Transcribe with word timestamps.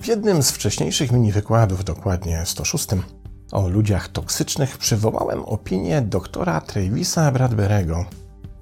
W 0.00 0.06
jednym 0.06 0.42
z 0.42 0.50
wcześniejszych 0.50 1.12
mini 1.12 1.32
wykładów, 1.32 1.84
dokładnie 1.84 2.42
106, 2.44 2.86
o 3.52 3.68
ludziach 3.68 4.08
toksycznych 4.08 4.78
przywołałem 4.78 5.44
opinię 5.44 6.02
doktora 6.02 6.60
Travisa 6.60 7.32
Bradberego, 7.32 8.04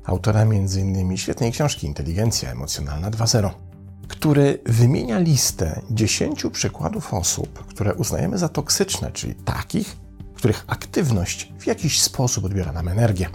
autora 0.05 0.41
m.in. 0.41 1.17
świetnej 1.17 1.53
książki 1.53 1.87
Inteligencja 1.87 2.53
Emocjonalna 2.53 3.11
2.0, 3.11 3.51
który 4.09 4.59
wymienia 4.67 5.19
listę 5.19 5.81
10 5.91 6.47
przykładów 6.53 7.15
osób, 7.15 7.67
które 7.67 7.95
uznajemy 7.95 8.39
za 8.39 8.49
toksyczne, 8.49 9.13
czyli 9.13 9.35
takich, 9.35 10.08
których 10.39 10.65
aktywność 10.67 11.53
w 11.59 11.67
jakiś 11.67 12.03
sposób 12.03 12.45
odbiera 12.45 12.73
nam 12.73 12.89
energię. 12.89 13.29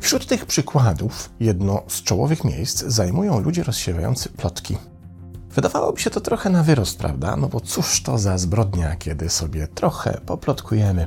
Wśród 0.00 0.26
tych 0.26 0.46
przykładów 0.46 1.30
jedno 1.40 1.82
z 1.88 2.02
czołowych 2.02 2.44
miejsc 2.44 2.84
zajmują 2.86 3.40
ludzie 3.40 3.62
rozsiewający 3.62 4.28
plotki. 4.28 4.76
Wydawałoby 5.50 6.00
się 6.00 6.10
to 6.10 6.20
trochę 6.20 6.50
na 6.50 6.62
wyrost, 6.62 6.98
prawda? 6.98 7.36
No 7.36 7.48
bo 7.48 7.60
cóż 7.60 8.02
to 8.02 8.18
za 8.18 8.38
zbrodnia, 8.38 8.96
kiedy 8.96 9.28
sobie 9.28 9.68
trochę 9.68 10.20
poplotkujemy. 10.26 11.06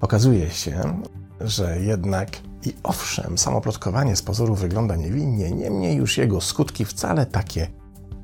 Okazuje 0.00 0.50
się, 0.50 1.02
że 1.40 1.80
jednak 1.80 2.30
i 2.64 2.74
owszem, 2.82 3.38
samo 3.38 3.60
plotkowanie 3.60 4.16
z 4.16 4.22
pozoru 4.22 4.54
wygląda 4.54 4.96
niewinnie, 4.96 5.50
niemniej 5.50 5.96
już 5.96 6.18
jego 6.18 6.40
skutki 6.40 6.84
wcale 6.84 7.26
takie 7.26 7.68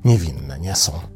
niewinne 0.05 0.59
nie 0.59 0.75
są. 0.75 1.12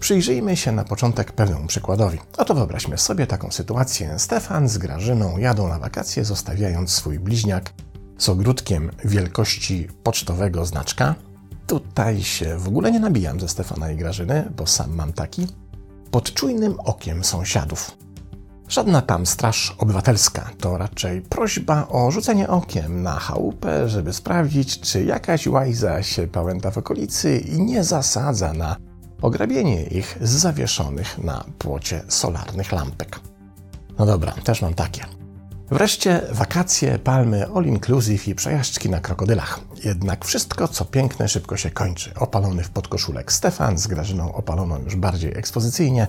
Przyjrzyjmy 0.00 0.56
się 0.56 0.72
na 0.72 0.84
początek 0.84 1.32
pewnemu 1.32 1.66
przykładowi. 1.66 2.18
Oto 2.38 2.54
wyobraźmy 2.54 2.98
sobie 2.98 3.26
taką 3.26 3.50
sytuację. 3.50 4.18
Stefan 4.18 4.68
z 4.68 4.78
Grażyną 4.78 5.38
jadą 5.38 5.68
na 5.68 5.78
wakacje, 5.78 6.24
zostawiając 6.24 6.92
swój 6.92 7.18
bliźniak 7.18 7.72
z 8.18 8.28
ogródkiem 8.28 8.90
wielkości 9.04 9.88
pocztowego 10.02 10.66
znaczka. 10.66 11.14
Tutaj 11.66 12.22
się 12.22 12.58
w 12.58 12.68
ogóle 12.68 12.92
nie 12.92 13.00
nabijam 13.00 13.40
ze 13.40 13.48
Stefana 13.48 13.90
i 13.90 13.96
Grażyny, 13.96 14.52
bo 14.56 14.66
sam 14.66 14.94
mam 14.94 15.12
taki. 15.12 15.46
Pod 16.10 16.34
czujnym 16.34 16.80
okiem 16.80 17.24
sąsiadów. 17.24 17.90
Żadna 18.68 19.02
tam 19.02 19.26
straż 19.26 19.74
obywatelska, 19.78 20.50
to 20.60 20.78
raczej 20.78 21.20
prośba 21.20 21.88
o 21.88 22.10
rzucenie 22.10 22.48
okiem 22.48 23.02
na 23.02 23.18
chałupę, 23.18 23.88
żeby 23.88 24.12
sprawdzić, 24.12 24.80
czy 24.80 25.04
jakaś 25.04 25.46
łajza 25.46 26.02
się 26.02 26.26
pałęta 26.26 26.70
w 26.70 26.78
okolicy 26.78 27.38
i 27.38 27.62
nie 27.62 27.84
zasadza 27.84 28.52
na 28.52 28.76
ograbienie 29.22 29.82
ich 29.82 30.18
z 30.20 30.30
zawieszonych 30.30 31.18
na 31.18 31.44
płocie 31.58 32.02
solarnych 32.08 32.72
lampek. 32.72 33.20
No 33.98 34.06
dobra, 34.06 34.32
też 34.32 34.62
mam 34.62 34.74
takie. 34.74 35.04
Wreszcie 35.70 36.20
wakacje, 36.32 36.98
palmy, 36.98 37.46
all 37.54 37.64
inclusive 37.64 38.28
i 38.28 38.34
przejażdżki 38.34 38.90
na 38.90 39.00
krokodylach. 39.00 39.60
Jednak 39.84 40.24
wszystko, 40.24 40.68
co 40.68 40.84
piękne, 40.84 41.28
szybko 41.28 41.56
się 41.56 41.70
kończy. 41.70 42.14
Opalony 42.14 42.62
w 42.64 42.70
podkoszulek 42.70 43.32
Stefan 43.32 43.78
z 43.78 43.86
Grażyną 43.86 44.34
opaloną 44.34 44.78
już 44.78 44.96
bardziej 44.96 45.38
ekspozycyjnie 45.38 46.06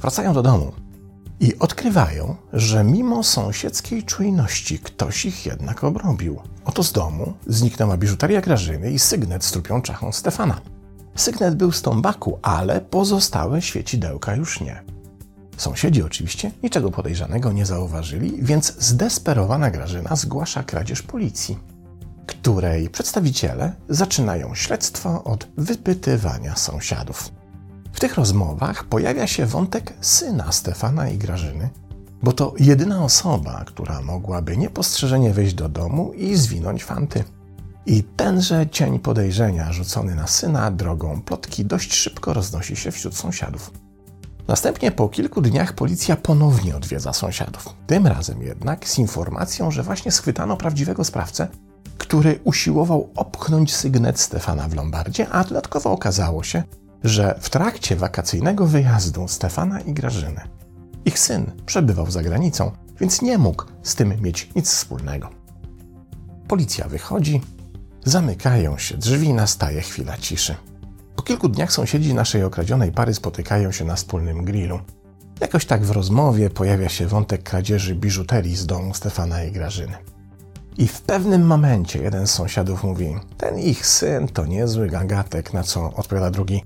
wracają 0.00 0.34
do 0.34 0.42
domu 0.42 0.72
i 1.40 1.58
odkrywają, 1.58 2.36
że 2.52 2.84
mimo 2.84 3.22
sąsiedzkiej 3.22 4.02
czujności 4.02 4.78
ktoś 4.78 5.24
ich 5.24 5.46
jednak 5.46 5.84
obrobił. 5.84 6.40
Oto 6.64 6.82
z 6.82 6.92
domu 6.92 7.34
zniknęła 7.46 7.96
biżuteria 7.96 8.40
Grażyny 8.40 8.90
i 8.90 8.98
sygnet 8.98 9.44
z 9.44 9.52
trupią 9.52 9.82
czachą 9.82 10.12
Stefana. 10.12 10.60
Sygnet 11.14 11.54
był 11.54 11.72
z 11.72 11.82
tombaku, 11.82 12.38
ale 12.42 12.80
pozostałe 12.80 13.62
świecidełka 13.62 14.36
już 14.36 14.60
nie. 14.60 14.82
Sąsiedzi 15.56 16.02
oczywiście 16.02 16.50
niczego 16.62 16.90
podejrzanego 16.90 17.52
nie 17.52 17.66
zauważyli, 17.66 18.42
więc 18.42 18.76
zdesperowana 18.78 19.70
Grażyna 19.70 20.16
zgłasza 20.16 20.62
kradzież 20.62 21.02
policji, 21.02 21.58
której 22.26 22.90
przedstawiciele 22.90 23.72
zaczynają 23.88 24.54
śledztwo 24.54 25.24
od 25.24 25.48
wypytywania 25.56 26.56
sąsiadów. 26.56 27.30
W 27.92 28.00
tych 28.00 28.14
rozmowach 28.14 28.84
pojawia 28.84 29.26
się 29.26 29.46
wątek 29.46 29.92
syna 30.00 30.52
Stefana 30.52 31.08
i 31.08 31.18
Grażyny, 31.18 31.70
bo 32.22 32.32
to 32.32 32.54
jedyna 32.58 33.04
osoba, 33.04 33.64
która 33.66 34.00
mogłaby 34.00 34.56
niepostrzeżenie 34.56 35.32
wejść 35.32 35.54
do 35.54 35.68
domu 35.68 36.12
i 36.12 36.36
zwinąć 36.36 36.84
fanty. 36.84 37.24
I 37.86 38.02
tenże 38.02 38.66
cień 38.66 38.98
podejrzenia 38.98 39.72
rzucony 39.72 40.14
na 40.14 40.26
syna 40.26 40.70
drogą 40.70 41.22
plotki 41.22 41.64
dość 41.64 41.94
szybko 41.94 42.32
roznosi 42.32 42.76
się 42.76 42.90
wśród 42.90 43.16
sąsiadów. 43.16 43.70
Następnie 44.48 44.92
po 44.92 45.08
kilku 45.08 45.40
dniach 45.40 45.72
policja 45.72 46.16
ponownie 46.16 46.76
odwiedza 46.76 47.12
sąsiadów. 47.12 47.68
Tym 47.86 48.06
razem 48.06 48.42
jednak 48.42 48.88
z 48.88 48.98
informacją, 48.98 49.70
że 49.70 49.82
właśnie 49.82 50.12
schwytano 50.12 50.56
prawdziwego 50.56 51.04
sprawcę, 51.04 51.48
który 51.98 52.40
usiłował 52.44 53.10
opchnąć 53.14 53.74
sygnet 53.74 54.20
Stefana 54.20 54.68
w 54.68 54.74
Lombardzie, 54.74 55.28
a 55.28 55.44
dodatkowo 55.44 55.92
okazało 55.92 56.42
się, 56.42 56.62
że 57.04 57.38
w 57.40 57.50
trakcie 57.50 57.96
wakacyjnego 57.96 58.66
wyjazdu 58.66 59.28
Stefana 59.28 59.80
i 59.80 59.92
Grażyny 59.92 60.40
ich 61.04 61.18
syn 61.18 61.50
przebywał 61.66 62.10
za 62.10 62.22
granicą, 62.22 62.70
więc 63.00 63.22
nie 63.22 63.38
mógł 63.38 63.64
z 63.82 63.94
tym 63.94 64.14
mieć 64.22 64.50
nic 64.56 64.70
wspólnego. 64.70 65.28
Policja 66.48 66.88
wychodzi, 66.88 67.40
zamykają 68.04 68.78
się 68.78 68.96
drzwi, 68.96 69.32
nastaje 69.32 69.80
chwila 69.80 70.16
ciszy. 70.16 70.54
Po 71.16 71.22
kilku 71.22 71.48
dniach 71.48 71.72
sąsiedzi 71.72 72.14
naszej 72.14 72.44
okradzionej 72.44 72.92
pary 72.92 73.14
spotykają 73.14 73.72
się 73.72 73.84
na 73.84 73.94
wspólnym 73.94 74.44
grillu. 74.44 74.80
Jakoś 75.40 75.66
tak 75.66 75.84
w 75.84 75.90
rozmowie 75.90 76.50
pojawia 76.50 76.88
się 76.88 77.06
wątek 77.06 77.42
kradzieży 77.42 77.94
biżuterii 77.94 78.56
z 78.56 78.66
domu 78.66 78.94
Stefana 78.94 79.44
i 79.44 79.52
Grażyny. 79.52 79.96
I 80.78 80.88
w 80.88 81.00
pewnym 81.00 81.46
momencie 81.46 82.02
jeden 82.02 82.26
z 82.26 82.30
sąsiadów 82.30 82.84
mówi: 82.84 83.14
Ten 83.36 83.58
ich 83.58 83.86
syn 83.86 84.28
to 84.28 84.46
niezły 84.46 84.88
gagatek, 84.88 85.54
na 85.54 85.62
co 85.62 85.92
odpowiada 85.94 86.30
drugi: 86.30 86.64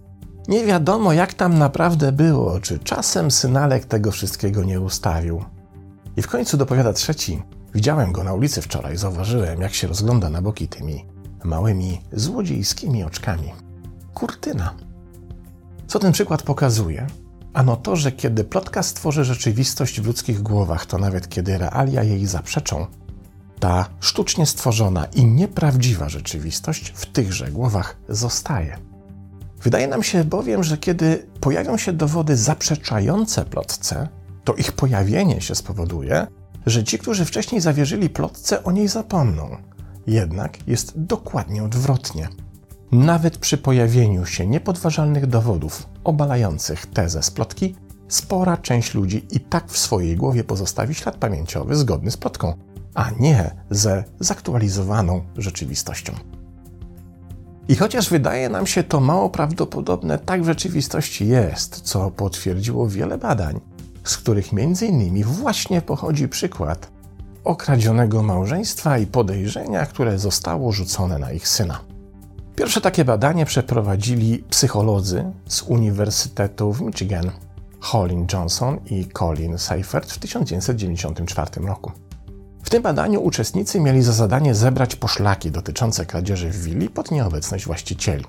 Nie 0.48 0.64
wiadomo, 0.64 1.12
jak 1.12 1.34
tam 1.34 1.58
naprawdę 1.58 2.12
było, 2.12 2.60
czy 2.60 2.78
czasem 2.78 3.30
synalek 3.30 3.84
tego 3.84 4.10
wszystkiego 4.10 4.64
nie 4.64 4.80
ustawił. 4.80 5.44
I 6.16 6.22
w 6.22 6.28
końcu 6.28 6.56
dopowiada 6.56 6.92
trzeci: 6.92 7.42
Widziałem 7.74 8.12
go 8.12 8.24
na 8.24 8.32
ulicy 8.32 8.62
wczoraj, 8.62 8.96
zauważyłem, 8.96 9.60
jak 9.60 9.74
się 9.74 9.88
rozgląda 9.88 10.30
na 10.30 10.42
boki 10.42 10.68
tymi 10.68 11.15
małymi, 11.46 12.00
złodziejskimi 12.12 13.04
oczkami. 13.04 13.52
Kurtyna. 14.14 14.74
Co 15.86 15.98
ten 15.98 16.12
przykład 16.12 16.42
pokazuje? 16.42 17.06
Ano 17.54 17.76
to, 17.76 17.96
że 17.96 18.12
kiedy 18.12 18.44
plotka 18.44 18.82
stworzy 18.82 19.24
rzeczywistość 19.24 20.00
w 20.00 20.06
ludzkich 20.06 20.42
głowach, 20.42 20.86
to 20.86 20.98
nawet 20.98 21.28
kiedy 21.28 21.58
realia 21.58 22.02
jej 22.02 22.26
zaprzeczą, 22.26 22.86
ta 23.60 23.88
sztucznie 24.00 24.46
stworzona 24.46 25.04
i 25.04 25.26
nieprawdziwa 25.26 26.08
rzeczywistość 26.08 26.92
w 26.94 27.06
tychże 27.06 27.50
głowach 27.50 27.96
zostaje. 28.08 28.78
Wydaje 29.62 29.88
nam 29.88 30.02
się 30.02 30.24
bowiem, 30.24 30.64
że 30.64 30.78
kiedy 30.78 31.26
pojawią 31.40 31.76
się 31.76 31.92
dowody 31.92 32.36
zaprzeczające 32.36 33.44
plotce, 33.44 34.08
to 34.44 34.54
ich 34.54 34.72
pojawienie 34.72 35.40
się 35.40 35.54
spowoduje, 35.54 36.26
że 36.66 36.84
ci, 36.84 36.98
którzy 36.98 37.24
wcześniej 37.24 37.60
zawierzyli 37.60 38.10
plotce, 38.10 38.64
o 38.64 38.72
niej 38.72 38.88
zapomną. 38.88 39.56
Jednak 40.06 40.68
jest 40.68 40.92
dokładnie 41.00 41.64
odwrotnie. 41.64 42.28
Nawet 42.92 43.38
przy 43.38 43.58
pojawieniu 43.58 44.26
się 44.26 44.46
niepodważalnych 44.46 45.26
dowodów 45.26 45.88
obalających 46.04 46.86
tezę 46.86 47.22
splotki, 47.22 47.74
spora 48.08 48.56
część 48.56 48.94
ludzi 48.94 49.26
i 49.30 49.40
tak 49.40 49.70
w 49.70 49.78
swojej 49.78 50.16
głowie 50.16 50.44
pozostawi 50.44 50.94
ślad 50.94 51.16
pamięciowy 51.16 51.76
zgodny 51.76 52.10
z 52.10 52.16
plotką, 52.16 52.54
a 52.94 53.10
nie 53.10 53.50
ze 53.70 54.04
zaktualizowaną 54.20 55.24
rzeczywistością. 55.36 56.12
I 57.68 57.76
chociaż 57.76 58.10
wydaje 58.10 58.48
nam 58.48 58.66
się 58.66 58.82
to 58.82 59.00
mało 59.00 59.30
prawdopodobne, 59.30 60.18
tak 60.18 60.42
w 60.42 60.46
rzeczywistości 60.46 61.28
jest, 61.28 61.80
co 61.80 62.10
potwierdziło 62.10 62.88
wiele 62.88 63.18
badań, 63.18 63.60
z 64.04 64.16
których 64.16 64.48
m.in. 64.52 65.24
właśnie 65.24 65.82
pochodzi 65.82 66.28
przykład 66.28 66.95
okradzionego 67.46 68.22
małżeństwa 68.22 68.98
i 68.98 69.06
podejrzenia, 69.06 69.86
które 69.86 70.18
zostało 70.18 70.72
rzucone 70.72 71.18
na 71.18 71.32
ich 71.32 71.48
syna. 71.48 71.80
Pierwsze 72.56 72.80
takie 72.80 73.04
badanie 73.04 73.46
przeprowadzili 73.46 74.44
psycholodzy 74.50 75.24
z 75.48 75.62
Uniwersytetu 75.62 76.72
w 76.72 76.80
Michigan, 76.80 77.30
Colin 77.90 78.26
Johnson 78.32 78.78
i 78.90 79.06
Colin 79.06 79.58
Seifert 79.58 80.12
w 80.12 80.18
1994 80.18 81.66
roku. 81.66 81.92
W 82.62 82.70
tym 82.70 82.82
badaniu 82.82 83.22
uczestnicy 83.22 83.80
mieli 83.80 84.02
za 84.02 84.12
zadanie 84.12 84.54
zebrać 84.54 84.96
poszlaki 84.96 85.50
dotyczące 85.50 86.06
kradzieży 86.06 86.50
w 86.50 86.62
willi 86.62 86.88
pod 86.88 87.10
nieobecność 87.10 87.66
właścicieli. 87.66 88.24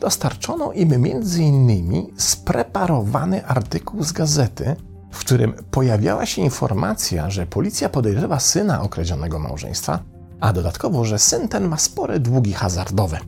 Dostarczono 0.00 0.72
im 0.72 0.92
m.in. 0.92 2.06
spreparowany 2.16 3.46
artykuł 3.46 4.02
z 4.02 4.12
gazety, 4.12 4.76
w 5.12 5.18
którym 5.18 5.52
pojawiała 5.70 6.26
się 6.26 6.42
informacja, 6.42 7.30
że 7.30 7.46
policja 7.46 7.88
podejrzewa 7.88 8.40
syna 8.40 8.82
okradzionego 8.82 9.38
małżeństwa, 9.38 9.98
a 10.40 10.52
dodatkowo, 10.52 11.04
że 11.04 11.18
syn 11.18 11.48
ten 11.48 11.68
ma 11.68 11.76
spore 11.76 12.20
długi 12.20 12.52
hazardowe. 12.52 13.18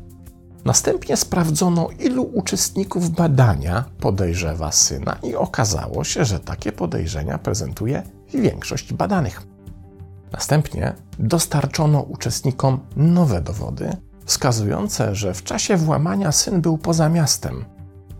Następnie 0.64 1.16
sprawdzono, 1.16 1.88
ilu 1.98 2.30
uczestników 2.32 3.10
badania 3.10 3.84
podejrzewa 4.00 4.72
syna, 4.72 5.16
i 5.22 5.34
okazało 5.34 6.04
się, 6.04 6.24
że 6.24 6.40
takie 6.40 6.72
podejrzenia 6.72 7.38
prezentuje 7.38 8.02
większość 8.34 8.92
badanych. 8.92 9.42
Następnie 10.32 10.92
dostarczono 11.18 12.00
uczestnikom 12.00 12.80
nowe 12.96 13.40
dowody, 13.40 13.96
wskazujące, 14.24 15.14
że 15.14 15.34
w 15.34 15.42
czasie 15.42 15.76
włamania 15.76 16.32
syn 16.32 16.60
był 16.60 16.78
poza 16.78 17.08
miastem. 17.08 17.64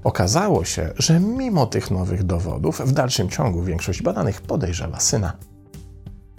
Okazało 0.04 0.64
się, 0.64 0.92
że 0.96 1.20
mimo 1.20 1.66
tych 1.66 1.90
nowych 1.90 2.24
dowodów, 2.24 2.80
w 2.80 2.92
dalszym 2.92 3.28
ciągu 3.28 3.62
większość 3.62 4.02
badanych 4.02 4.40
podejrzewa 4.40 5.00
syna. 5.00 5.32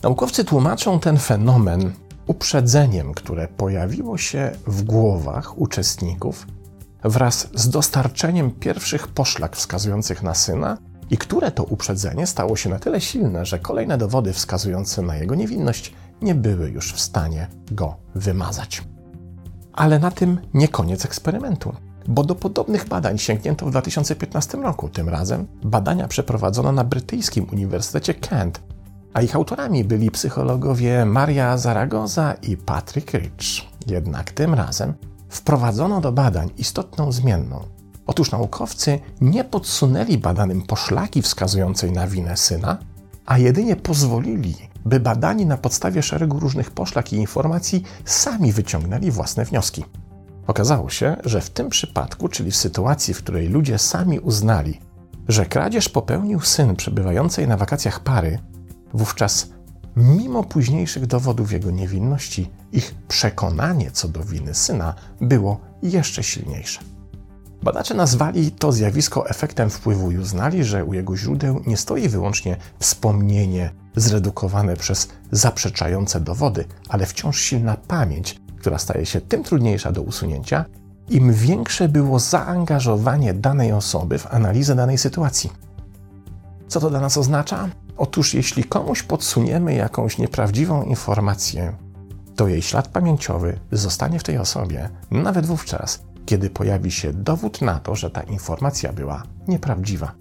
Naukowcy 0.04 0.46
tłumaczą 0.46 1.00
ten 1.00 1.18
fenomen 1.18 1.92
uprzedzeniem, 2.28 3.14
które 3.14 3.48
pojawiło 3.48 4.18
się 4.18 4.52
w 4.68 4.84
głowach 4.84 5.58
uczestników 5.58 6.48
wraz 7.04 7.48
z 7.54 7.70
dostarczeniem 7.70 8.52
pierwszych 8.52 9.08
poszlak 9.08 9.56
wskazujących 9.56 10.24
na 10.24 10.34
syna, 10.34 10.78
i 11.10 11.18
które 11.18 11.52
to 11.52 11.64
uprzedzenie 11.64 12.28
stało 12.28 12.56
się 12.56 12.70
na 12.70 12.80
tyle 12.80 13.02
silne, 13.02 13.46
że 13.46 13.60
kolejne 13.60 13.98
dowody 13.98 14.34
wskazujące 14.34 15.02
na 15.02 15.16
jego 15.16 15.36
niewinność 15.36 15.94
nie 16.22 16.36
były 16.36 16.70
już 16.70 16.94
w 16.94 17.00
stanie 17.00 17.48
go 17.72 17.96
wymazać. 18.16 18.84
Ale 19.74 20.00
na 20.00 20.12
tym 20.12 20.40
nie 20.54 20.68
koniec 20.68 21.06
eksperymentu, 21.06 21.76
bo 22.07 22.24
do 22.24 22.36
podobnych 22.36 22.88
badań 22.88 23.18
sięgnięto 23.18 23.66
w 23.66 23.72
2015 23.72 24.57
roku. 24.57 24.90
Tym 24.90 25.10
razem 25.10 25.48
badania 25.63 26.07
przeprowadzono 26.07 26.72
na 26.72 26.84
brytyjskim 26.84 27.48
Uniwersytecie 27.52 28.13
Kent, 28.13 28.62
a 29.13 29.22
ich 29.22 29.36
autorami 29.36 29.84
byli 29.84 30.12
psychologowie 30.12 31.06
Maria 31.06 31.57
Zaragoza 31.57 32.34
i 32.34 32.57
Patrick 32.57 33.13
Rich. 33.13 33.66
Jednak 33.88 34.31
tym 34.31 34.54
razem 34.54 34.94
wprowadzono 35.30 36.02
do 36.02 36.12
badań 36.12 36.50
istotną 36.57 37.12
zmienną. 37.12 37.62
Otóż 38.08 38.31
naukowcy 38.31 39.00
nie 39.22 39.44
podsunęli 39.44 40.18
badanym 40.18 40.62
poszlaki 40.62 41.22
wskazującej 41.22 41.92
na 41.92 42.08
winę 42.08 42.38
syna, 42.38 42.78
a 43.25 43.38
jedynie 43.38 43.75
pozwolili, 43.75 44.56
by 44.86 45.00
badani 45.00 45.46
na 45.46 45.58
podstawie 45.58 46.04
szeregu 46.04 46.40
różnych 46.40 46.72
poszlak 46.72 47.13
i 47.13 47.16
informacji 47.16 47.84
sami 48.06 48.51
wyciągnęli 48.51 49.12
własne 49.12 49.46
wnioski. 49.46 49.84
Okazało 50.48 50.90
się, 50.90 51.16
że 51.26 51.42
w 51.42 51.50
tym 51.50 51.70
przypadku, 51.70 52.28
czyli 52.28 52.52
w 52.52 52.56
sytuacji, 52.56 53.14
w 53.14 53.18
której 53.18 53.48
ludzie 53.48 53.78
sami 53.78 54.20
uznali, 54.20 54.80
że 55.28 55.46
kradzież 55.46 55.90
popełnił 55.90 56.42
syn 56.42 56.76
przebywającej 56.76 57.48
na 57.48 57.58
wakacjach 57.58 58.00
pary, 58.00 58.40
wówczas 58.94 59.50
mimo 59.96 60.44
późniejszych 60.44 61.06
dowodów 61.06 61.52
jego 61.52 61.72
niewinności, 61.72 62.50
ich 62.72 62.96
przekonanie 63.08 63.92
co 63.92 64.08
do 64.08 64.24
winy 64.24 64.54
syna 64.54 64.94
było 65.22 65.60
jeszcze 65.84 66.24
silniejsze. 66.24 66.80
Badacze 67.64 67.94
nazwali 67.94 68.52
to 68.52 68.72
zjawisko 68.72 69.30
efektem 69.30 69.70
wpływu 69.70 70.12
i 70.12 70.18
uznali, 70.18 70.64
że 70.64 70.86
u 70.86 70.94
jego 70.94 71.18
źródeł 71.18 71.62
nie 71.68 71.78
stoi 71.78 72.10
wyłącznie 72.10 72.58
wspomnienie 72.80 73.70
zredukowane 73.96 74.76
przez 74.76 75.10
zaprzeczające 75.32 76.20
dowody, 76.20 76.66
ale 76.90 77.06
wciąż 77.06 77.40
silna 77.40 77.78
pamięć, 77.88 78.42
która 78.66 78.78
staje 78.78 79.06
się 79.06 79.22
tym 79.22 79.44
trudniejsza 79.44 79.92
do 79.92 80.02
usunięcia, 80.02 80.66
im 81.10 81.34
większe 81.34 81.90
było 81.90 82.20
zaangażowanie 82.20 83.34
danej 83.34 83.72
osoby 83.72 84.18
w 84.18 84.34
analizę 84.34 84.76
danej 84.76 84.98
sytuacji. 84.98 85.52
Co 86.68 86.80
to 86.80 86.90
dla 86.90 87.00
nas 87.00 87.18
oznacza? 87.18 87.70
Otóż 87.98 88.34
jeśli 88.34 88.64
komuś 88.64 89.04
podsuniemy 89.04 89.74
jakąś 89.74 90.18
nieprawdziwą 90.18 90.84
informację, 90.84 91.74
to 92.36 92.48
jej 92.48 92.62
ślad 92.62 92.88
pamięciowy 92.88 93.60
zostanie 93.72 94.20
w 94.20 94.24
tej 94.24 94.38
osobie 94.38 94.90
nawet 95.12 95.46
wówczas, 95.46 96.04
kiedy 96.26 96.50
pojawi 96.50 96.92
się 96.92 97.14
dowód 97.14 97.62
na 97.62 97.80
to, 97.80 97.96
że 97.96 98.10
ta 98.10 98.22
informacja 98.22 98.94
była 98.94 99.24
nieprawdziwa. 99.48 100.12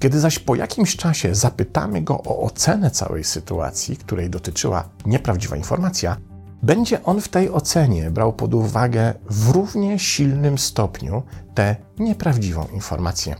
Kiedy 0.00 0.20
zaś 0.20 0.38
po 0.38 0.54
jakimś 0.54 0.96
czasie 0.96 1.34
zapytamy 1.34 2.02
go 2.02 2.22
o 2.22 2.42
ocenę 2.42 2.90
całej 2.90 3.24
sytuacji, 3.24 3.96
której 3.96 4.30
dotyczyła 4.30 4.88
nieprawdziwa 5.06 5.56
informacja, 5.56 6.16
będzie 6.62 7.04
on 7.04 7.20
w 7.20 7.28
tej 7.28 7.50
ocenie 7.50 8.10
brał 8.10 8.32
pod 8.32 8.54
uwagę 8.54 9.14
w 9.30 9.50
równie 9.50 9.98
silnym 9.98 10.58
stopniu 10.58 11.22
tę 11.54 11.76
nieprawdziwą 11.98 12.66
informację. 12.74 13.36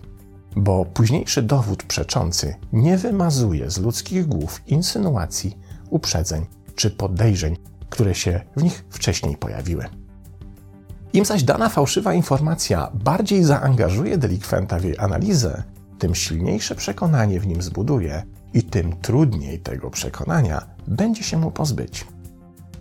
Bo 0.57 0.85
późniejszy 0.85 1.43
dowód 1.43 1.83
przeczący 1.83 2.55
nie 2.73 2.99
wymazuje 2.99 3.71
z 3.71 3.79
ludzkich 3.79 4.27
głów 4.27 4.63
insynuacji, 4.67 5.59
uprzedzeń 5.91 6.47
czy 6.75 6.91
podejrzeń, 6.91 7.57
które 7.91 8.15
się 8.15 8.41
w 8.57 8.63
nich 8.63 8.85
wcześniej 8.91 9.37
pojawiły. 9.37 9.85
Im 11.13 11.25
zaś 11.25 11.43
dana 11.43 11.69
fałszywa 11.69 12.15
informacja 12.15 12.91
bardziej 12.95 13.45
zaangażuje 13.45 14.19
delikwenta 14.19 14.79
w 14.79 14.85
jej 14.85 14.99
analizę, 14.99 15.63
tym 15.99 16.15
silniejsze 16.15 16.75
przekonanie 16.75 17.41
w 17.41 17.47
nim 17.47 17.63
zbuduje 17.63 18.23
i 18.55 18.63
tym 18.63 18.97
trudniej 18.97 19.61
tego 19.61 19.91
przekonania 19.91 20.67
będzie 20.87 21.23
się 21.23 21.37
mu 21.37 21.51
pozbyć. 21.51 22.07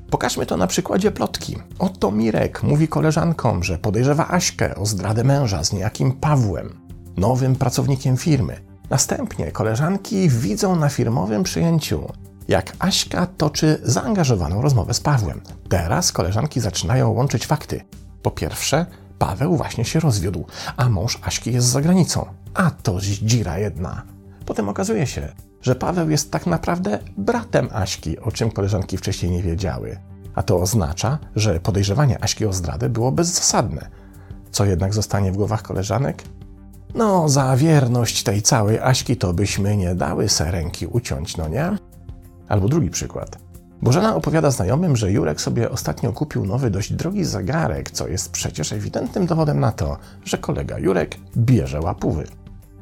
Pokażmy 0.09 0.45
to 0.45 0.57
na 0.57 0.67
przykładzie 0.67 1.11
plotki. 1.11 1.55
Oto 1.79 2.11
Mirek 2.11 2.63
mówi 2.63 2.87
koleżankom, 2.87 3.63
że 3.63 3.77
podejrzewa 3.77 4.27
Aśkę 4.27 4.75
o 4.75 4.85
zdradę 4.85 5.23
męża 5.23 5.63
z 5.63 5.73
niejakim 5.73 6.11
Pawłem, 6.11 6.79
nowym 7.17 7.55
pracownikiem 7.55 8.17
firmy. 8.17 8.61
Następnie 8.89 9.51
koleżanki 9.51 10.29
widzą 10.29 10.75
na 10.75 10.89
firmowym 10.89 11.43
przyjęciu, 11.43 12.13
jak 12.47 12.75
Aśka 12.79 13.27
toczy 13.37 13.81
zaangażowaną 13.83 14.61
rozmowę 14.61 14.93
z 14.93 14.99
Pawłem. 14.99 15.41
Teraz 15.69 16.11
koleżanki 16.11 16.59
zaczynają 16.59 17.09
łączyć 17.09 17.45
fakty. 17.45 17.81
Po 18.21 18.31
pierwsze, 18.31 18.85
Paweł 19.19 19.57
właśnie 19.57 19.85
się 19.85 19.99
rozwiódł, 19.99 20.45
a 20.77 20.89
mąż 20.89 21.19
Aśki 21.21 21.53
jest 21.53 21.67
za 21.67 21.81
granicą. 21.81 22.25
A 22.53 22.71
to 22.71 23.01
dzira 23.01 23.57
jedna. 23.59 24.03
Potem 24.45 24.69
okazuje 24.69 25.07
się, 25.07 25.33
że 25.65 25.75
Paweł 25.75 26.09
jest 26.09 26.31
tak 26.31 26.45
naprawdę 26.45 26.99
bratem 27.17 27.69
Aśki, 27.73 28.19
o 28.19 28.31
czym 28.31 28.51
koleżanki 28.51 28.97
wcześniej 28.97 29.31
nie 29.31 29.43
wiedziały. 29.43 29.97
A 30.35 30.43
to 30.43 30.57
oznacza, 30.61 31.19
że 31.35 31.59
podejrzewanie 31.59 32.23
Aśki 32.23 32.45
o 32.45 32.53
zdradę 32.53 32.89
było 32.89 33.11
bezzasadne. 33.11 33.89
Co 34.51 34.65
jednak 34.65 34.93
zostanie 34.93 35.31
w 35.31 35.35
głowach 35.35 35.61
koleżanek? 35.61 36.23
No, 36.95 37.29
za 37.29 37.57
wierność 37.57 38.23
tej 38.23 38.41
całej 38.41 38.79
Aśki 38.79 39.17
to 39.17 39.33
byśmy 39.33 39.77
nie 39.77 39.95
dały 39.95 40.29
se 40.29 40.51
ręki 40.51 40.87
uciąć, 40.87 41.37
no 41.37 41.47
nie? 41.47 41.77
Albo 42.47 42.67
drugi 42.67 42.89
przykład. 42.89 43.37
Bożena 43.81 44.15
opowiada 44.15 44.51
znajomym, 44.51 44.95
że 44.95 45.11
Jurek 45.11 45.41
sobie 45.41 45.71
ostatnio 45.71 46.13
kupił 46.13 46.45
nowy, 46.45 46.69
dość 46.71 46.93
drogi 46.93 47.23
zegarek, 47.23 47.91
co 47.91 48.07
jest 48.07 48.31
przecież 48.31 48.73
ewidentnym 48.73 49.25
dowodem 49.25 49.59
na 49.59 49.71
to, 49.71 49.97
że 50.25 50.37
kolega 50.37 50.79
Jurek 50.79 51.17
bierze 51.37 51.81
łapówy. 51.81 52.27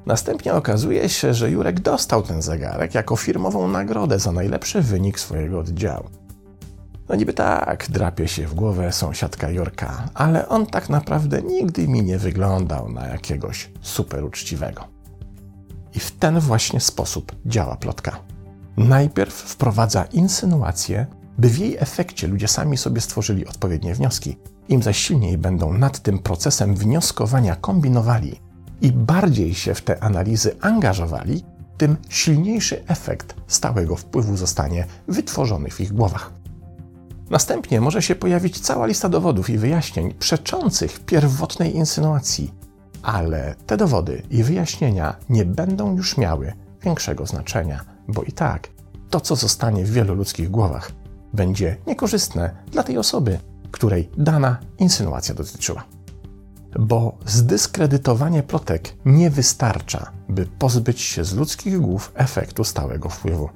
Następnie 0.05 0.53
okazuje 0.53 1.09
się, 1.09 1.33
że 1.33 1.51
Jurek 1.51 1.79
dostał 1.79 2.23
ten 2.23 2.41
zegarek 2.41 2.95
jako 2.95 3.15
firmową 3.15 3.67
nagrodę 3.67 4.19
za 4.19 4.31
najlepszy 4.31 4.81
wynik 4.81 5.19
swojego 5.19 5.59
oddziału. 5.59 6.09
No 7.09 7.15
niby 7.15 7.33
tak, 7.33 7.85
drapie 7.89 8.27
się 8.27 8.47
w 8.47 8.53
głowę 8.53 8.91
sąsiadka 8.91 9.49
Jurka, 9.49 10.09
ale 10.13 10.49
on 10.49 10.65
tak 10.65 10.89
naprawdę 10.89 11.41
nigdy 11.41 11.87
mi 11.87 12.03
nie 12.03 12.17
wyglądał 12.17 12.89
na 12.89 13.07
jakiegoś 13.07 13.69
super 13.81 14.23
uczciwego. 14.23 14.87
I 15.95 15.99
w 15.99 16.11
ten 16.11 16.39
właśnie 16.39 16.79
sposób 16.79 17.31
działa 17.45 17.75
plotka. 17.75 18.19
Najpierw 18.77 19.33
wprowadza 19.33 20.03
insynuację, 20.03 21.05
by 21.37 21.49
w 21.49 21.57
jej 21.57 21.77
efekcie 21.79 22.27
ludzie 22.27 22.47
sami 22.47 22.77
sobie 22.77 23.01
stworzyli 23.01 23.47
odpowiednie 23.47 23.95
wnioski. 23.95 24.37
Im 24.69 24.83
zaś 24.83 24.97
silniej 24.97 25.37
będą 25.37 25.73
nad 25.73 25.99
tym 25.99 26.19
procesem 26.19 26.75
wnioskowania 26.75 27.55
kombinowali 27.55 28.39
i 28.81 28.91
bardziej 28.91 29.53
się 29.53 29.73
w 29.73 29.81
te 29.81 30.03
analizy 30.03 30.55
angażowali, 30.61 31.43
tym 31.77 31.97
silniejszy 32.09 32.83
efekt 32.87 33.35
stałego 33.47 33.95
wpływu 33.95 34.37
zostanie 34.37 34.85
wytworzony 35.07 35.69
w 35.69 35.81
ich 35.81 35.93
głowach. 35.93 36.31
Następnie 37.29 37.81
może 37.81 38.01
się 38.01 38.15
pojawić 38.15 38.59
cała 38.59 38.85
lista 38.85 39.09
dowodów 39.09 39.49
i 39.49 39.57
wyjaśnień 39.57 40.13
przeczących 40.13 40.99
pierwotnej 40.99 41.75
insynuacji, 41.75 42.53
ale 43.01 43.55
te 43.67 43.77
dowody 43.77 44.23
i 44.29 44.43
wyjaśnienia 44.43 45.15
nie 45.29 45.45
będą 45.45 45.95
już 45.95 46.17
miały 46.17 46.53
większego 46.83 47.25
znaczenia 47.25 47.93
bo 48.07 48.23
i 48.23 48.31
tak 48.31 48.69
to, 49.09 49.19
co 49.19 49.35
zostanie 49.35 49.85
w 49.85 49.91
wielu 49.91 50.15
ludzkich 50.15 50.51
głowach, 50.51 50.91
będzie 51.33 51.77
niekorzystne 51.87 52.55
dla 52.71 52.83
tej 52.83 52.97
osoby, 52.97 53.39
której 53.71 54.09
dana 54.17 54.57
insynuacja 54.77 55.35
dotyczyła. 55.35 55.83
Bo 56.79 57.17
zdyskredytowanie 57.25 58.43
plotek 58.43 58.95
nie 59.05 59.29
wystarcza, 59.29 60.11
by 60.29 60.45
pozbyć 60.45 61.01
się 61.01 61.23
z 61.23 61.33
ludzkich 61.33 61.79
głów 61.79 62.11
efektu 62.15 62.63
stałego 62.63 63.09
wpływu. 63.09 63.49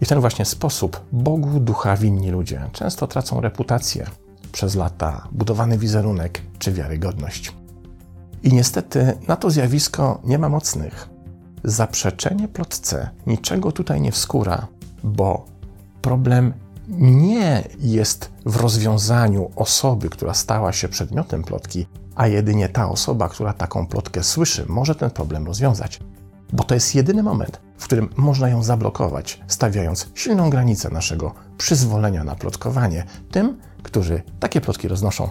I 0.00 0.04
w 0.04 0.08
ten 0.08 0.20
właśnie 0.20 0.44
sposób 0.44 1.00
Bogu 1.12 1.60
ducha 1.60 1.96
winni 1.96 2.30
ludzie 2.30 2.70
często 2.72 3.06
tracą 3.06 3.40
reputację, 3.40 4.06
przez 4.52 4.74
lata 4.74 5.28
budowany 5.32 5.78
wizerunek 5.78 6.42
czy 6.58 6.72
wiarygodność. 6.72 7.54
I 8.42 8.52
niestety 8.52 9.18
na 9.28 9.36
to 9.36 9.50
zjawisko 9.50 10.20
nie 10.24 10.38
ma 10.38 10.48
mocnych, 10.48 11.08
zaprzeczenie 11.64 12.48
plotce 12.48 13.10
niczego 13.26 13.72
tutaj 13.72 14.00
nie 14.00 14.12
wskóra, 14.12 14.66
bo 15.04 15.44
problem 16.02 16.52
nie 16.98 17.68
jest 17.78 18.30
w 18.46 18.56
rozwiązaniu 18.56 19.50
osoby, 19.56 20.10
która 20.10 20.34
stała 20.34 20.72
się 20.72 20.88
przedmiotem 20.88 21.42
plotki, 21.42 21.86
a 22.18 22.26
jedynie 22.26 22.68
ta 22.68 22.88
osoba, 22.88 23.28
która 23.28 23.52
taką 23.52 23.86
plotkę 23.86 24.22
słyszy, 24.22 24.64
może 24.68 24.94
ten 24.94 25.10
problem 25.10 25.46
rozwiązać. 25.46 26.00
Bo 26.52 26.64
to 26.64 26.74
jest 26.74 26.94
jedyny 26.94 27.22
moment, 27.22 27.60
w 27.78 27.84
którym 27.84 28.08
można 28.16 28.48
ją 28.48 28.62
zablokować, 28.62 29.40
stawiając 29.46 30.08
silną 30.14 30.50
granicę 30.50 30.90
naszego 30.90 31.34
przyzwolenia 31.58 32.24
na 32.24 32.34
plotkowanie 32.34 33.04
tym, 33.30 33.58
którzy 33.82 34.22
takie 34.40 34.60
plotki 34.60 34.88
roznoszą. 34.88 35.28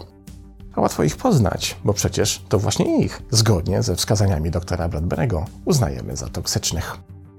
A 0.74 0.80
łatwo 0.80 1.02
ich 1.02 1.16
poznać, 1.16 1.76
bo 1.84 1.92
przecież 1.92 2.44
to 2.48 2.58
właśnie 2.58 3.04
ich, 3.04 3.22
zgodnie 3.30 3.82
ze 3.82 3.96
wskazaniami 3.96 4.50
doktora 4.50 4.88
Bradberego, 4.88 5.44
uznajemy 5.64 6.16
za 6.16 6.28
toksycznych. 6.28 6.96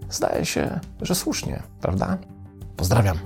Zdaje 0.09 0.45
się, 0.45 0.79
że 1.01 1.15
słusznie, 1.15 1.63
prawda? 1.81 2.17
Pozdrawiam. 2.77 3.17